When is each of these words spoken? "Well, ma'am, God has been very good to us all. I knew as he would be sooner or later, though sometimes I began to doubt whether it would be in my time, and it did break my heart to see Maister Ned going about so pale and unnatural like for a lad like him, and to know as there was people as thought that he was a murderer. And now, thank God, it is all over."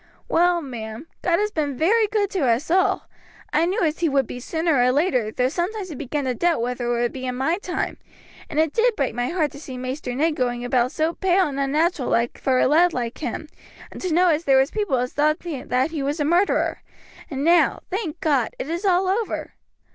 "Well, 0.27 0.63
ma'am, 0.63 1.05
God 1.21 1.37
has 1.37 1.51
been 1.51 1.77
very 1.77 2.07
good 2.07 2.31
to 2.31 2.39
us 2.47 2.71
all. 2.71 3.07
I 3.53 3.67
knew 3.67 3.81
as 3.81 3.99
he 3.99 4.09
would 4.09 4.25
be 4.25 4.39
sooner 4.39 4.77
or 4.81 4.91
later, 4.91 5.29
though 5.29 5.47
sometimes 5.47 5.91
I 5.91 5.93
began 5.93 6.23
to 6.25 6.33
doubt 6.33 6.59
whether 6.59 6.87
it 6.87 7.01
would 7.03 7.13
be 7.13 7.27
in 7.27 7.35
my 7.35 7.59
time, 7.59 7.97
and 8.49 8.59
it 8.59 8.73
did 8.73 8.95
break 8.95 9.13
my 9.13 9.29
heart 9.29 9.51
to 9.51 9.59
see 9.59 9.77
Maister 9.77 10.15
Ned 10.15 10.35
going 10.35 10.65
about 10.65 10.91
so 10.91 11.13
pale 11.13 11.45
and 11.47 11.59
unnatural 11.59 12.09
like 12.09 12.39
for 12.39 12.57
a 12.59 12.65
lad 12.67 12.93
like 12.93 13.19
him, 13.19 13.47
and 13.91 14.01
to 14.01 14.11
know 14.11 14.29
as 14.29 14.45
there 14.45 14.57
was 14.57 14.71
people 14.71 14.97
as 14.97 15.13
thought 15.13 15.37
that 15.41 15.91
he 15.91 16.01
was 16.01 16.19
a 16.19 16.25
murderer. 16.25 16.81
And 17.29 17.43
now, 17.43 17.81
thank 17.91 18.19
God, 18.21 18.55
it 18.57 18.69
is 18.71 18.83
all 18.85 19.07
over." 19.07 19.53